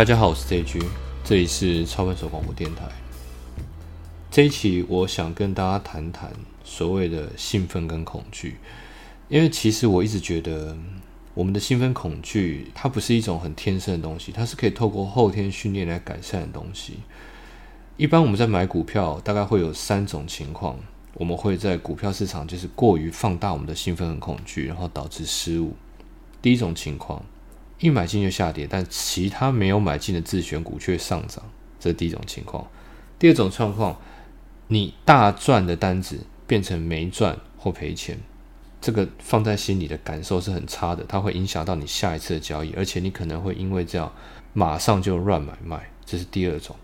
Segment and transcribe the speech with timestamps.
[0.00, 0.82] 大家好，我是 JG，
[1.22, 2.88] 这里是超分手广播电台。
[4.30, 6.32] 这一期我想跟大家谈谈
[6.64, 8.56] 所谓的兴奋跟恐惧，
[9.28, 10.74] 因为其实我一直觉得
[11.34, 17.00] 我们的兴奋恐惧它不是一种很天生的东西，它是可以透过后天训练来改善的东西。
[17.98, 20.78] 一般我们在买股票，大概会有三种情况，
[21.12, 25.74] 我们会在股票市场就是过于放大我们的兴奋和恐惧，然后导致失误。
[26.40, 27.22] 第一种情况。
[27.80, 31.42] 一买进就下跌，但其他没有买进的自选股却上涨，
[31.78, 32.66] 这是第一种情况。
[33.18, 33.98] 第二种状况，
[34.68, 38.18] 你大赚的单子变成没赚或赔钱，
[38.82, 44.12] 这个放在心里的感受是很差的，它会影响到你下一次的交易，而且你可能会因为这样
[44.52, 46.76] 马上就乱买卖，这是第二种。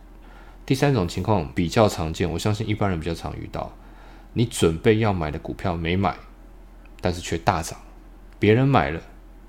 [0.64, 3.70] 第三种情况比较常见，我相信一般人比较常遇到，
[4.32, 6.16] 你准备要买的股票没买，
[7.00, 7.78] 但是却大涨，
[8.38, 9.00] 别人买了。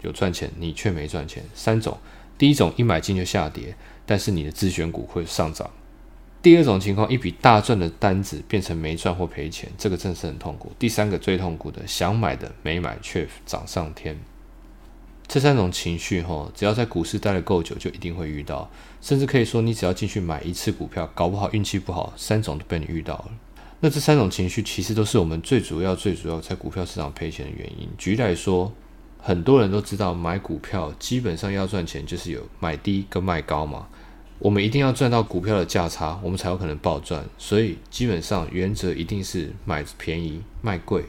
[0.02, 1.44] 有赚钱，你却没赚钱。
[1.54, 1.98] 三种，
[2.38, 5.70] 第一种一买进就下跌，但是你的自选股会上涨。
[6.40, 10.72] 第二种情况，一笔大赚的单子变成没赚或赔钱，这个真是很痛苦。
[10.78, 14.18] 第三个最痛苦的，想买的没买却涨上天。
[15.28, 18.70] 这三种情绪，哈，只要在股市待了够久，就一定会遇到。
[19.02, 23.32] 甚至可以说，你只要进去买一次股票，搞不好运气不好，三种都被你遇到了。
[23.82, 27.90] 那这三种情绪，其实都是我们最主要、最主要在股票市场赔钱的原因。
[27.98, 28.72] 举例来说。
[29.20, 33.88] 很多人都知道，买股票基本上要赚钱，就是有买低跟卖高嘛。
[34.40, 37.26] 我们一定要赚到股票的价差，我们才有可能暴赚。
[37.38, 41.04] 所以基本上原则一定是买便宜卖贵，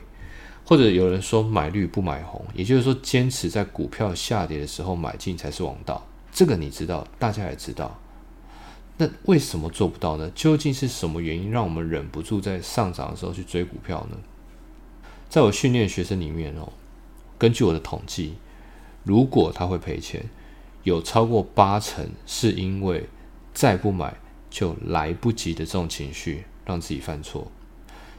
[0.64, 6.04] 或者有人说买绿不买红，也就是说坚持在股票下跌的时候买进才是王道。
[6.32, 8.00] 这个你知道，大家也知道。
[8.96, 10.28] 那为什么做不到呢？
[10.34, 14.16] 究竟是什么原因让我们忍不住在上涨的时候去追股票呢？
[15.28, 16.72] 在我训练学生里面哦。
[17.38, 18.34] 根据我的统计，
[19.04, 20.28] 如果他会赔钱，
[20.82, 23.08] 有超过八成是因为
[23.54, 24.14] 再不买
[24.50, 27.50] 就来不及的这种情绪让自己犯错，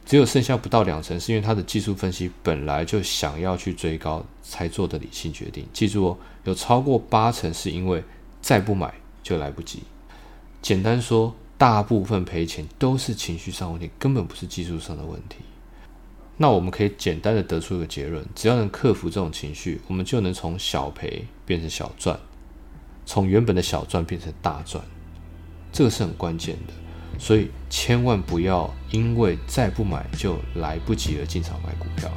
[0.06, 5.66] 只有剩下不到两成是因为他的技术分析本来就想要去追高才做的理性决定。
[5.72, 8.02] 记住哦，有超过八成是因为
[8.40, 9.82] 再不买就来不及。
[10.62, 15.36] 简单说，大部分赔钱都是情绪上问题，根本不是技术上的问题。
[16.42, 22.18] 那我们可以简单的得出一个结论：只要能克服这种情绪，我们就能从小赔变成小赚，
[23.04, 24.82] 从原本的小赚变成大赚。
[25.70, 26.72] 这个是很关键的，
[27.18, 32.10] 所以千万不要因为再不买就来不及而进场买股票。